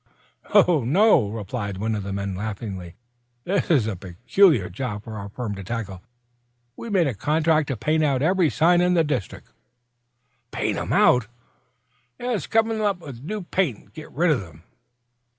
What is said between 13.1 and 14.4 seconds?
new paint, and get rid